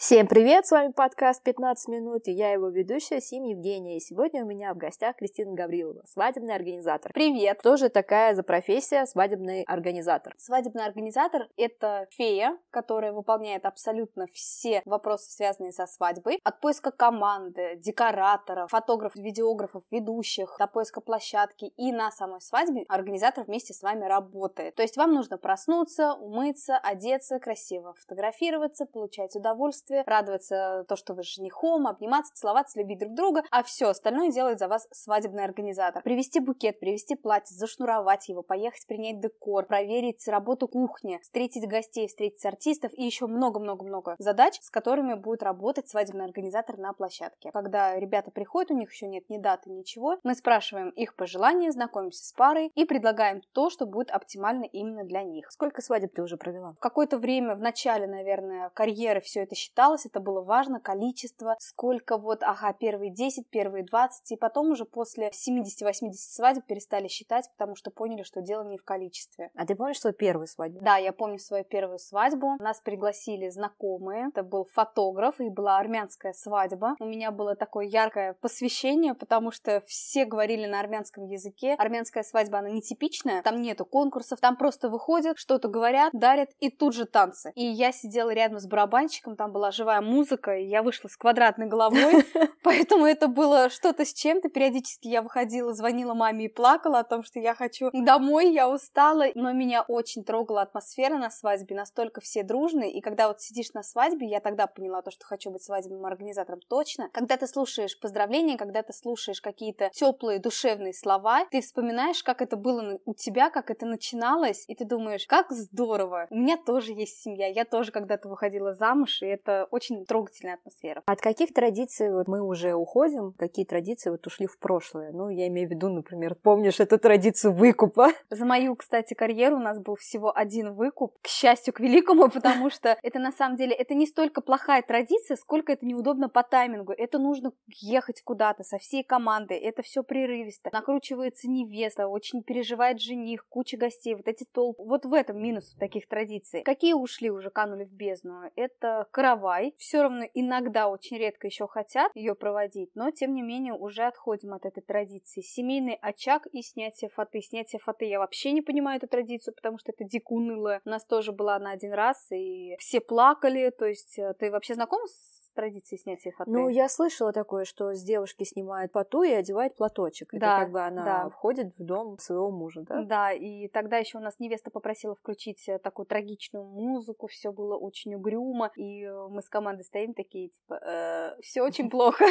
[0.00, 3.96] Всем привет, с вами подкаст «15 минут» и я его ведущая Сим Евгения.
[3.96, 7.12] И сегодня у меня в гостях Кристина Гаврилова, свадебный организатор.
[7.12, 7.58] Привет!
[7.58, 10.34] Кто же такая за профессия свадебный организатор?
[10.38, 16.38] Свадебный организатор— это фея, которая выполняет абсолютно все вопросы, связанные со свадьбой.
[16.44, 21.72] От поиска команды, декораторов, фотографов, видеографов, ведущих, до поиска площадки.
[21.76, 24.76] И на самой свадьбе организатор вместе с вами работает.
[24.76, 31.14] То есть вам нужно проснуться, умыться, одеться, красиво фотографироваться, получать удовольствие удовольствие, радоваться то, что
[31.14, 35.44] вы с женихом, обниматься, целоваться, любить друг друга, а все остальное делает за вас свадебный
[35.44, 36.02] организатор.
[36.02, 42.44] Привезти букет, привезти платье, зашнуровать его, поехать принять декор, проверить работу кухни, встретить гостей, встретить
[42.44, 47.50] артистов и еще много-много-много задач, с которыми будет работать свадебный организатор на площадке.
[47.52, 52.24] Когда ребята приходят, у них еще нет ни даты, ничего, мы спрашиваем их пожелания, знакомимся
[52.24, 55.50] с парой и предлагаем то, что будет оптимально именно для них.
[55.50, 56.74] Сколько свадеб ты уже провела?
[56.74, 61.56] В какое-то время, в начале, наверное, карьеры все это считалось считалось, это было важно, количество,
[61.60, 67.48] сколько вот, ага, первые 10, первые 20, и потом уже после 70-80 свадеб перестали считать,
[67.56, 69.50] потому что поняли, что дело не в количестве.
[69.54, 70.80] А ты помнишь свою первую свадьбу?
[70.82, 72.56] Да, я помню свою первую свадьбу.
[72.58, 76.96] Нас пригласили знакомые, это был фотограф, и была армянская свадьба.
[76.98, 81.74] У меня было такое яркое посвящение, потому что все говорили на армянском языке.
[81.78, 86.94] Армянская свадьба, она нетипичная, там нету конкурсов, там просто выходят, что-то говорят, дарят, и тут
[86.94, 87.52] же танцы.
[87.54, 91.16] И я сидела рядом с барабанщиком, там была была живая музыка, и я вышла с
[91.16, 92.24] квадратной головой,
[92.62, 94.48] поэтому это было что-то с чем-то.
[94.48, 99.26] Периодически я выходила, звонила маме и плакала о том, что я хочу домой, я устала,
[99.34, 103.82] но меня очень трогала атмосфера на свадьбе, настолько все дружные, и когда вот сидишь на
[103.82, 107.10] свадьбе, я тогда поняла то, что хочу быть свадебным организатором точно.
[107.12, 112.56] Когда ты слушаешь поздравления, когда ты слушаешь какие-то теплые душевные слова, ты вспоминаешь, как это
[112.56, 117.20] было у тебя, как это начиналось, и ты думаешь, как здорово, у меня тоже есть
[117.22, 121.02] семья, я тоже когда-то выходила замуж, и это очень трогательная атмосфера.
[121.06, 123.34] От каких традиций вот мы уже уходим?
[123.38, 125.12] Какие традиции вот ушли в прошлое?
[125.12, 128.08] Ну, я имею в виду, например, помнишь эту традицию выкупа?
[128.30, 131.16] За мою, кстати, карьеру у нас был всего один выкуп.
[131.22, 135.36] К счастью, к великому, потому что это на самом деле, это не столько плохая традиция,
[135.36, 136.92] сколько это неудобно по таймингу.
[136.92, 139.58] Это нужно ехать куда-то со всей командой.
[139.58, 140.70] Это все прерывисто.
[140.72, 144.82] Накручивается невеста, очень переживает жених, куча гостей, вот эти толпы.
[144.82, 146.62] Вот в этом минус таких традиций.
[146.62, 148.50] Какие ушли уже, канули в бездну?
[148.56, 149.74] Это караван давай.
[149.78, 154.52] Все равно иногда очень редко еще хотят ее проводить, но тем не менее уже отходим
[154.52, 155.40] от этой традиции.
[155.40, 157.40] Семейный очаг и снятие фаты.
[157.40, 160.80] Снятие фаты я вообще не понимаю эту традицию, потому что это дико уныло.
[160.84, 163.70] У нас тоже была на один раз, и все плакали.
[163.70, 166.50] То есть э, ты вообще знаком с традиции снятия фаты?
[166.50, 170.32] Ну, я слышала такое, что с девушки снимают фату и одевают платочек.
[170.32, 171.30] Это да, как бы она да.
[171.30, 173.02] входит в дом своего мужа, да?
[173.02, 177.76] Да, и тогда еще у нас невеста попросила включить э, такую трагичную музыку, все было
[177.76, 182.24] очень угрюмо, и э, мы с командой стоим такие, типа, э, все очень плохо.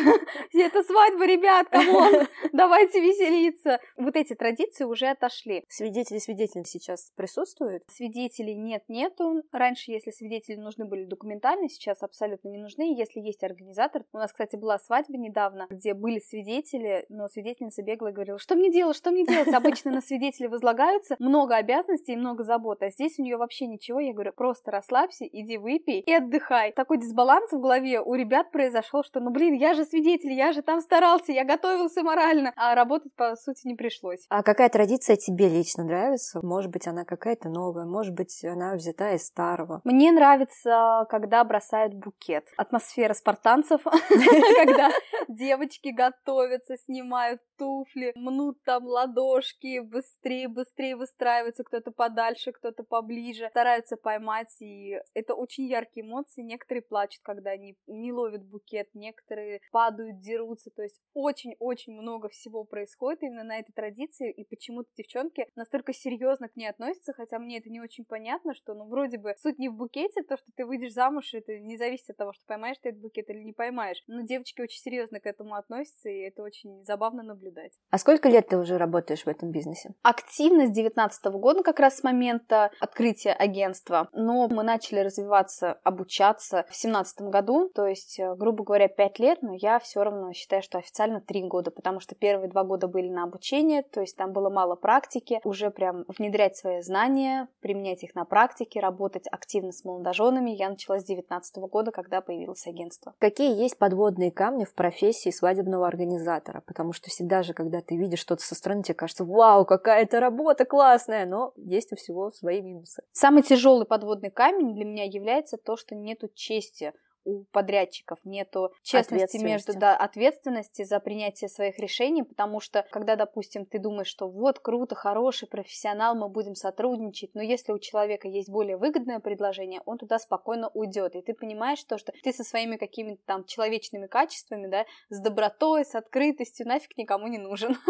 [0.53, 3.79] Это свадьба, ребят, come on, давайте веселиться.
[3.97, 5.63] Вот эти традиции уже отошли.
[5.67, 7.83] Свидетели свидетели сейчас присутствуют?
[7.89, 9.43] Свидетелей нет, нету.
[9.51, 12.95] Раньше, если свидетели нужны были документально, сейчас абсолютно не нужны.
[12.97, 14.03] Если если есть организатор.
[14.13, 18.55] У нас, кстати, была свадьба недавно, где были свидетели, но свидетельница бегала и говорила, что
[18.55, 19.53] мне делать, что мне делать?
[19.53, 23.99] Обычно на свидетелей возлагаются много обязанностей и много забот, а здесь у нее вообще ничего.
[23.99, 26.71] Я говорю, просто расслабься, иди выпей и отдыхай.
[26.71, 30.61] Такой дисбаланс в голове у ребят произошел, что, ну блин, я же свидетель, я же
[30.61, 34.25] там старался, я готовился морально, а работать, по сути, не пришлось.
[34.29, 36.39] А какая традиция тебе лично нравится?
[36.43, 39.81] Может быть, она какая-то новая, может быть, она взята из старого?
[39.83, 42.45] Мне нравится, когда бросают букет.
[42.57, 43.81] Атмосфера атмосфера спартанцев,
[44.55, 44.91] когда
[45.27, 53.97] девочки готовятся, снимают туфли, мнут там ладошки, быстрее, быстрее выстраиваются, кто-то подальше, кто-то поближе, стараются
[53.97, 56.41] поймать, и это очень яркие эмоции.
[56.41, 62.63] Некоторые плачут, когда они не ловят букет, некоторые падают, дерутся, то есть очень-очень много всего
[62.63, 67.57] происходит именно на этой традиции, и почему-то девчонки настолько серьезно к ней относятся, хотя мне
[67.57, 70.65] это не очень понятно, что, ну, вроде бы суть не в букете, то, что ты
[70.65, 74.03] выйдешь замуж, это не зависит от того, что поймаешь ты этот букет или не поймаешь.
[74.07, 77.73] Но девочки очень серьезно к этому относятся, и это очень забавно наблюдать.
[77.89, 79.93] А сколько лет ты уже работаешь в этом бизнесе?
[80.03, 84.09] Активно с 19 года, как раз с момента открытия агентства.
[84.11, 89.41] Но мы начали развиваться, обучаться в 17 году, то есть, э, грубо говоря, 5 лет,
[89.41, 93.09] но я все равно считаю, что официально 3 года, потому что первые два года были
[93.09, 98.15] на обучение, то есть там было мало практики, уже прям внедрять свои знания, применять их
[98.15, 103.13] на практике, работать активно с молодоженами я начала с 19 года, когда появилось агентство.
[103.19, 104.96] Какие есть подводные камни в профессии
[105.31, 106.61] свадебного организатора?
[106.65, 110.19] Потому что всегда же, когда ты видишь что-то со стороны, тебе кажется, вау, какая это
[110.19, 113.03] работа классная, но есть у всего свои минусы.
[113.11, 116.93] Самый тяжелый подводный камень для меня является то, что нету чести
[117.27, 123.65] у подрядчиков, нету честности между да, ответственности за принятие своих решений, потому что когда, допустим,
[123.65, 128.49] ты думаешь, что вот круто, хороший профессионал, мы будем сотрудничать, но если у человека есть
[128.49, 132.77] более выгодное предложение, он туда спокойно уйдет, и ты понимаешь то, что ты со своими
[132.77, 137.75] какими-то там человечными качествами, да, с добротой, с открытостью нафиг никому не нужен.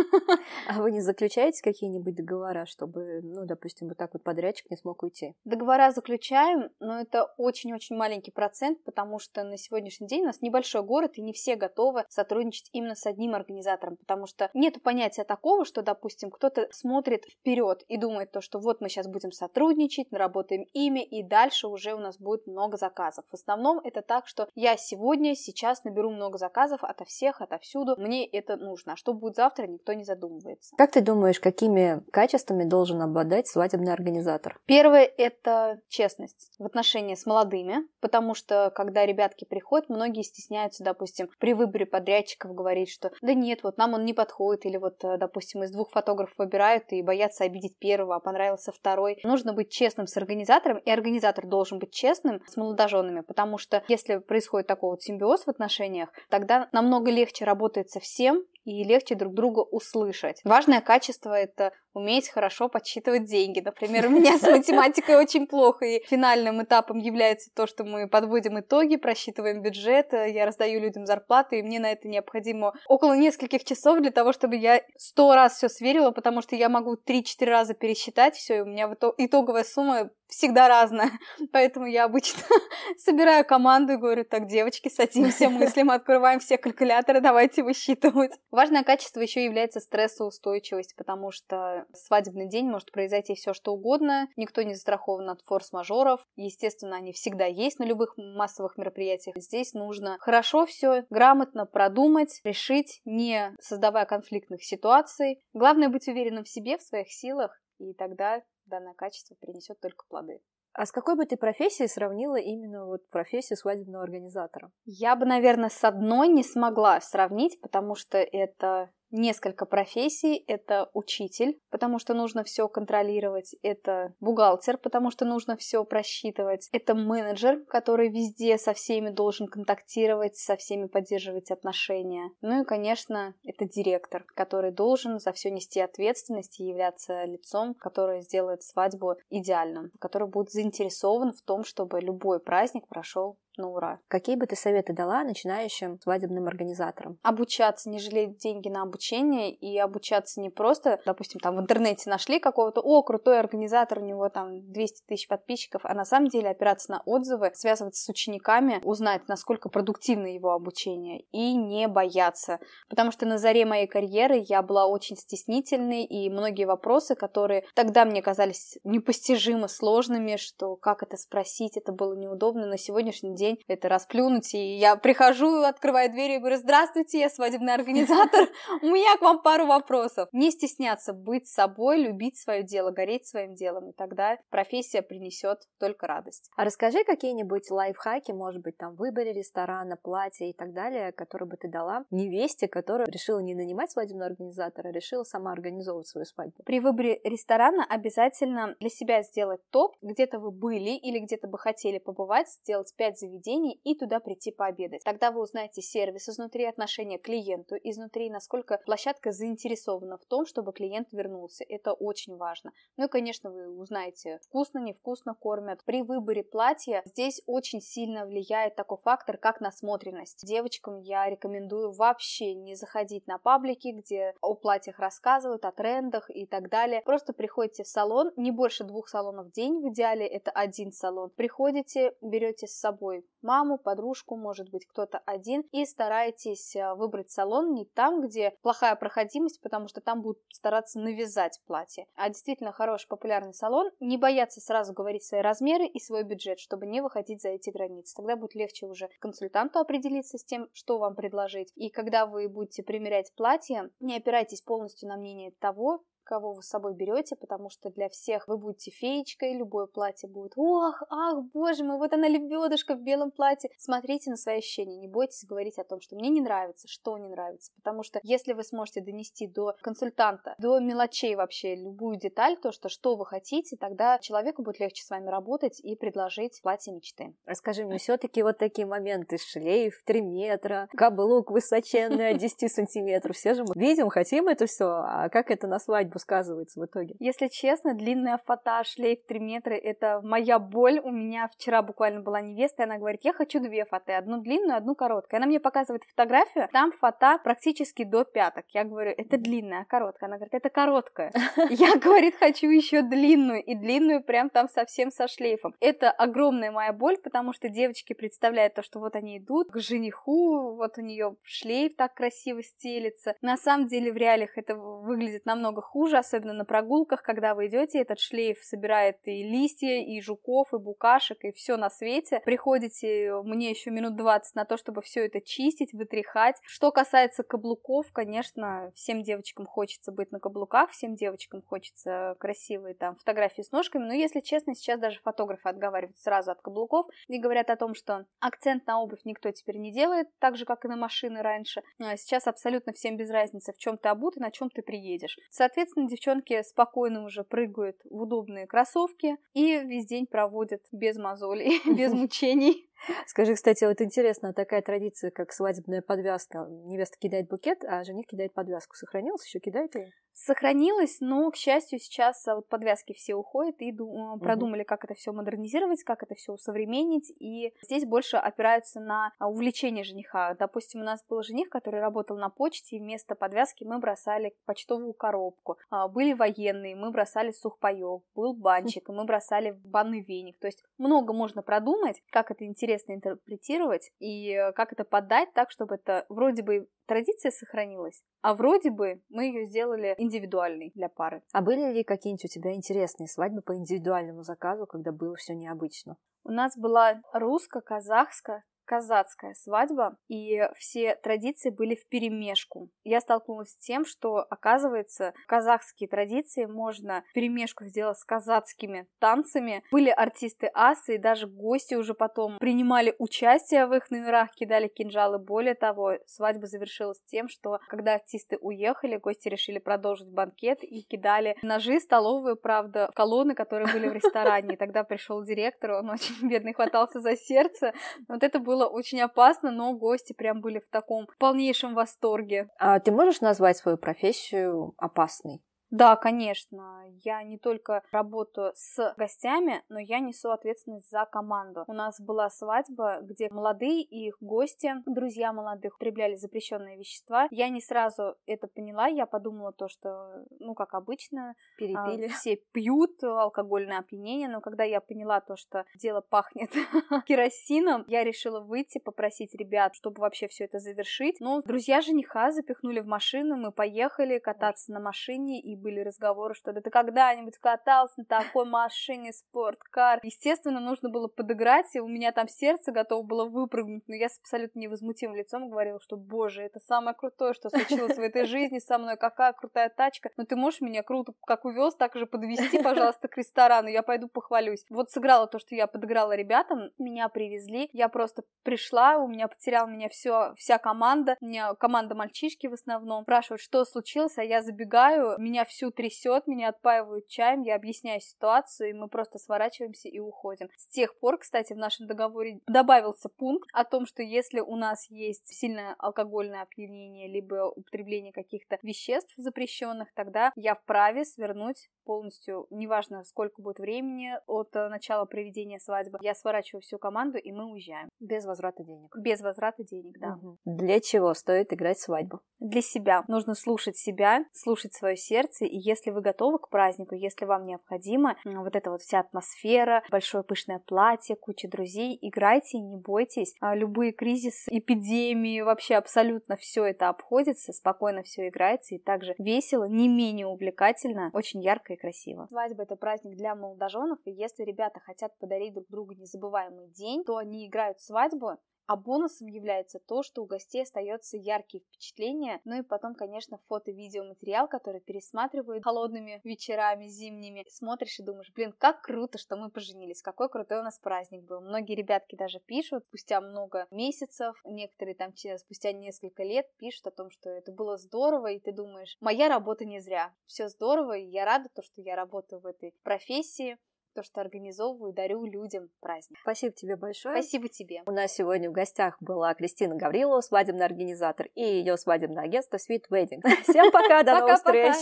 [0.67, 5.03] А вы не заключаете какие-нибудь договора, чтобы, ну, допустим, вот так вот подрядчик не смог
[5.03, 5.33] уйти?
[5.45, 10.83] Договора заключаем, но это очень-очень маленький процент, потому что на сегодняшний день у нас небольшой
[10.83, 15.65] город, и не все готовы сотрудничать именно с одним организатором, потому что нет понятия такого,
[15.65, 20.63] что, допустим, кто-то смотрит вперед и думает то, что вот мы сейчас будем сотрудничать, наработаем
[20.73, 23.25] ими, и дальше уже у нас будет много заказов.
[23.29, 28.25] В основном это так, что я сегодня, сейчас наберу много заказов ото всех, отовсюду, мне
[28.25, 30.75] это нужно, а что будет завтра, никто не задумывается.
[30.77, 34.59] Как ты думаешь, какими качествами должен обладать свадебный организатор?
[34.65, 41.29] Первое– это честность в отношении с молодыми, потому что, когда ребятки приходят, многие стесняются, допустим,
[41.39, 45.17] при выборе подрядчиков говорить, что да нет, вот нам он не подходит, или вот, э,
[45.17, 49.19] допустим, из двух фотографов выбирают и боятся обидеть первого, а понравился второй.
[49.23, 54.17] Нужно быть честным с организатором, и организатор должен быть честным с молодоженами, потому что если
[54.17, 59.61] происходит такой вот симбиоз в отношениях, тогда намного легче работается всем, и легче друг друга
[59.61, 60.41] услышать.
[60.43, 63.61] Важное качество— это уметь хорошо подсчитывать деньги.
[63.61, 68.59] Например, у меня с математикой очень плохо, и финальным этапом является то, что мы подводим
[68.59, 74.01] итоги, просчитываем бюджет, я раздаю людям зарплаты, и мне на это необходимо около нескольких часов
[74.01, 78.35] для того, чтобы я сто раз все сверила, потому что я могу три-четыре раза пересчитать
[78.35, 81.11] все, и у меня итоговая сумма всегда разная.
[81.51, 82.41] Поэтому я обычно
[82.97, 88.33] собираю команду и говорю, так, девочки, садимся, мыслим, открываем все калькуляторы, давайте высчитывать.
[88.51, 94.61] Важное качество еще является стрессоустойчивость, потому что свадебный день может произойти все что угодно, никто
[94.61, 96.21] не застрахован от форс-мажоров.
[96.35, 99.35] Естественно, они всегда есть на любых массовых мероприятиях.
[99.37, 105.41] Здесь нужно хорошо все, грамотно продумать, решить, не создавая конфликтных ситуаций.
[105.53, 110.41] Главное быть уверенным в себе, в своих силах, и тогда данное качество принесет только плоды.
[110.73, 114.71] А с какой бы ты профессией сравнила именно вот профессию свадебного организатора?
[114.85, 120.43] Я бы, наверное, с одной не смогла сравнить, потому что это несколько профессий.
[120.47, 123.55] Это учитель, потому что нужно все контролировать.
[123.61, 126.69] Это бухгалтер, потому что нужно все просчитывать.
[126.71, 132.31] Это менеджер, который везде со всеми должен контактировать, со всеми поддерживать отношения.
[132.41, 138.21] Ну и, конечно, это директор, который должен за все нести ответственность и являться лицом, которое
[138.21, 143.99] сделает свадьбу идеальным, который будет заинтересован в том, чтобы любой праздник прошел на ура.
[144.07, 147.17] Какие бы ты советы дала начинающим свадебным организаторам?
[147.23, 152.39] Обучаться, не жалеть деньги на обучение и обучаться не просто, допустим, там в интернете нашли
[152.39, 156.91] какого-то, о, крутой организатор, у него там 200 тысяч подписчиков, а на самом деле опираться
[156.91, 162.59] на отзывы, связываться с учениками, узнать, насколько продуктивно его обучение и не бояться.
[162.89, 168.05] Потому что на заре моей карьеры я была очень стеснительной, и многие вопросы, которые тогда
[168.05, 173.63] мне казались непостижимо сложными, что как это спросить, это было неудобно, на сегодняшний день день
[173.67, 174.53] это расплюнуть.
[174.53, 178.49] И я прихожу, открываю дверь и говорю, здравствуйте, я свадебный организатор,
[178.81, 180.29] у меня к вам пару вопросов.
[180.31, 186.07] Не стесняться быть собой, любить свое дело, гореть своим делом, и тогда профессия принесет только
[186.07, 186.49] радость.
[186.55, 191.47] А расскажи какие-нибудь лайфхаки, может быть, там, в выборе ресторана, платья и так далее, которые
[191.47, 196.25] бы ты дала невесте, которая решила не нанимать свадебного организатора, а решила сама организовывать свою
[196.25, 196.63] свадьбу.
[196.65, 201.99] При выборе ресторана обязательно для себя сделать топ, где-то вы были или где-то бы хотели
[201.99, 205.03] побывать, сделать 5 заведений, заведений и туда прийти пообедать.
[205.03, 210.73] Тогда вы узнаете сервис изнутри, отношения к клиенту изнутри, насколько площадка заинтересована в том, чтобы
[210.73, 211.63] клиент вернулся.
[211.67, 212.71] Это очень важно.
[212.97, 215.83] Ну и, конечно, вы узнаете, вкусно, невкусно кормят.
[215.85, 220.45] При выборе платья здесь очень сильно влияет такой фактор, как насмотренность.
[220.45, 226.45] Девочкам я рекомендую вообще не заходить на паблики, где о платьях рассказывают, о трендах и
[226.45, 227.01] так далее.
[227.05, 231.29] Просто приходите в салон, не больше двух салонов в день, в идеале это один салон.
[231.29, 237.73] Приходите, берете с собой маму, подружку, может быть, кто-то один, и старайтесь э, выбрать салон
[237.73, 243.07] не там, где плохая проходимость, потому что там будут стараться навязать платье, а действительно хороший
[243.07, 247.49] популярный салон, не бояться сразу говорить свои размеры и свой бюджет, чтобы не выходить за
[247.49, 248.15] эти границы.
[248.15, 251.71] Тогда будет легче уже консультанту определиться с тем, что вам предложить.
[251.75, 256.67] И когда вы будете примерять платье, не опирайтесь полностью на мнение того, кого вы с
[256.67, 261.83] собой берете, потому что для всех вы будете феечкой, любое платье будет «Ох, ах, боже
[261.83, 263.69] мой, вот она лебедушка в белом платье».
[263.77, 267.29] Смотрите на свои ощущения, не бойтесь говорить о том, что мне не нравится, что не
[267.29, 272.71] нравится, потому что если вы сможете донести до консультанта, до мелочей вообще любую деталь, то,
[272.71, 277.33] что что вы хотите, тогда человеку будет легче с вами работать и предложить платье мечты.
[277.45, 283.53] Расскажи мне, все-таки вот такие моменты, шлейф 3 метра, каблук высоченный от 10 сантиметров, все
[283.53, 287.15] же мы видим, хотим это все, а как это на свадьбу сказывается в итоге?
[287.19, 290.99] Если честно, длинная фата, шлейф 3 метра, это моя боль.
[290.99, 294.77] У меня вчера буквально была невеста, и она говорит, я хочу две фаты, одну длинную,
[294.77, 295.37] одну короткую.
[295.37, 298.65] Она мне показывает фотографию, там фата практически до пяток.
[298.73, 300.29] Я говорю, это длинная, а короткая?
[300.29, 301.31] Она говорит, это короткая.
[301.69, 305.75] Я, говорит, хочу еще длинную, и длинную прям там совсем со шлейфом.
[305.79, 310.75] Это огромная моя боль, потому что девочки представляют то, что вот они идут к жениху,
[310.75, 313.35] вот у нее шлейф так красиво стелится.
[313.41, 317.99] На самом деле в реалиях это выглядит намного хуже, особенно на прогулках, когда вы идете,
[317.99, 322.41] этот шлейф собирает и листья, и жуков, и букашек, и все на свете.
[322.45, 326.57] Приходите мне еще минут 20 на то, чтобы все это чистить, вытряхать.
[326.63, 333.15] Что касается каблуков, конечно, всем девочкам хочется быть на каблуках, всем девочкам хочется красивые там
[333.15, 337.69] фотографии с ножками, но если честно, сейчас даже фотографы отговаривают сразу от каблуков и говорят
[337.69, 340.95] о том, что акцент на обувь никто теперь не делает, так же, как и на
[340.95, 341.81] машины раньше.
[341.99, 345.37] А сейчас абсолютно всем без разницы, в чем ты обут и на чем ты приедешь.
[345.49, 352.13] Соответственно, девчонки спокойно уже прыгают в удобные кроссовки и весь день проводят без мозолей, без
[352.13, 352.86] мучений.
[353.25, 356.67] Скажи, кстати, вот интересно, такая традиция, как свадебная подвязка.
[356.85, 358.95] Невеста кидает букет, а жених кидает подвязку.
[358.95, 359.59] Сохранилась еще?
[359.59, 360.11] Кидает ее?
[360.39, 365.31] Сохранилась, но, к счастью, сейчас вот подвязки все уходят и ду- продумали, как это все
[365.33, 367.31] модернизировать, как это все усовременить.
[367.39, 370.53] И здесь больше опираются на а, увлечение жениха.
[370.53, 375.13] Допустим, у нас был жених, который работал на почте, и вместо подвязки мы бросали почтовую
[375.13, 375.79] коробку.
[375.89, 378.21] А, были военные, мы бросали сухпайок.
[378.35, 380.59] Был банчик, и мы бросали банный веник.
[380.59, 385.51] То есть много можно продумать, как это интересно интересно интерпретировать и э, как это подать
[385.53, 391.09] так, чтобы это вроде бы традиция сохранилась, а вроде бы мы ее сделали индивидуальной для
[391.09, 391.43] пары.
[391.51, 396.15] А были ли какие-нибудь у тебя интересные свадьбы по индивидуальному заказу, когда было все необычно?
[396.43, 402.89] У нас была русско-казахская казацкая свадьба, и все традиции были в перемешку.
[403.03, 409.83] Я столкнулась с тем, что, оказывается, казахские традиции можно в перемешку сделать с казацкими танцами.
[409.91, 415.37] Были артисты асы, и даже гости уже потом принимали участие в их номерах, кидали кинжалы.
[415.37, 421.57] Более того, свадьба завершилась тем, что когда артисты уехали, гости решили продолжить банкет и кидали
[421.61, 424.75] ножи, столовые, правда, колонны, которые были в ресторане.
[424.75, 427.93] И тогда пришел директор, он очень бедный хватался за сердце.
[428.27, 432.69] Вот это было было очень опасно, но гости прям были в таком полнейшем восторге.
[432.79, 435.61] А ты можешь назвать свою профессию опасной?
[435.89, 437.03] Да, конечно.
[437.23, 441.83] Я не только работаю с гостями, но я несу ответственность за команду.
[441.87, 447.47] У нас была свадьба, где молодые и их гости, друзья молодых, употребляли запрещенные вещества.
[447.51, 452.27] Я не сразу это поняла, я подумала то, что, ну, как обычно, перепили.
[452.27, 456.71] А, все пьют, алкогольное опьянение, но когда я поняла то, что дело пахнет
[457.25, 461.39] керосином, я решила выйти, попросить ребят, чтобы вообще все это завершить.
[461.39, 466.73] Но друзья жениха запихнули в машину, мы поехали кататься на машине и были разговоры, что
[466.73, 470.19] да ты когда-нибудь катался на такой машине спорткар.
[470.23, 474.39] Естественно, нужно было подыграть, и у меня там сердце готово было выпрыгнуть, но я с
[474.39, 478.97] абсолютно невозмутимым лицом говорила, что, боже, это самое крутое, что случилось в этой жизни со
[478.97, 483.27] мной, какая крутая тачка, но ты можешь меня круто, как увез, так же подвести, пожалуйста,
[483.27, 484.85] к ресторану, я пойду похвалюсь.
[484.89, 489.87] Вот сыграла то, что я подыграла ребятам, меня привезли, я просто пришла, у меня потерял
[489.87, 494.61] меня все, вся команда, у меня команда мальчишки в основном, спрашивают, что случилось, а я
[494.61, 500.19] забегаю, меня всю трясет, меня отпаивают чаем, я объясняю ситуацию, и мы просто сворачиваемся и
[500.19, 500.69] уходим.
[500.77, 505.09] С тех пор, кстати, в нашем договоре добавился пункт о том, что если у нас
[505.09, 513.25] есть сильное алкогольное опьянение, либо употребление каких-то веществ запрещенных, тогда я вправе свернуть полностью, неважно,
[513.25, 518.09] сколько будет времени от э, начала проведения свадьбы, я сворачиваю всю команду, и мы уезжаем.
[518.21, 519.13] Без возврата денег.
[519.17, 520.39] Без возврата денег, да.
[520.41, 520.57] Угу.
[520.63, 522.39] Для чего стоит играть свадьбу?
[522.59, 523.25] Для себя.
[523.27, 528.37] Нужно слушать себя, слушать свое сердце, и если вы готовы к празднику, если вам необходима
[528.45, 533.53] вот эта вот вся атмосфера, большое пышное платье, куча друзей, играйте, не бойтесь.
[533.59, 539.83] А любые кризисы, эпидемии, вообще абсолютно все это обходится, спокойно все играется, и также весело,
[539.83, 542.47] не менее увлекательно, очень ярко и красиво.
[542.49, 547.37] Свадьба это праздник для молодоженов, и если ребята хотят подарить друг другу незабываемый день, то
[547.37, 552.81] они играют свадьбу, А бонусом является то, что у гостей остается яркие впечатления, ну и
[552.83, 557.65] потом, конечно, фото-видеоматериал, который пересматривают холодными вечерами, зимними.
[557.69, 561.59] Смотришь и думаешь, блин, как круто, что мы поженились, какой крутой у нас праздник был.
[561.59, 567.29] Многие ребятки даже пишут спустя много месяцев, некоторые там спустя несколько лет пишут о том,
[567.29, 571.43] что это было здорово, и ты думаешь, моя работа не зря, все здорово, и я
[571.43, 573.77] рада, то, что я работаю в этой профессии,
[574.17, 576.39] то, что организовываю, дарю людям праздник.
[576.41, 577.35] Спасибо тебе большое.
[577.35, 578.01] Спасибо тебе.
[578.07, 583.03] У нас сегодня в гостях была Кристина Гаврилова, свадебный организатор, и ее свадебное агентство Sweet
[583.11, 583.41] Wedding.
[583.61, 584.95] Всем пока, до новых встреч!